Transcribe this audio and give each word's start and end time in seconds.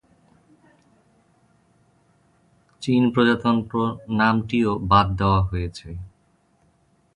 "চীন 2.81 3.03
প্রজাতন্ত্র" 3.13 3.75
নামটিও 4.11 4.71
বাদ 4.89 5.07
দেওয়া 5.17 5.41
হয়েছে। 5.41 5.87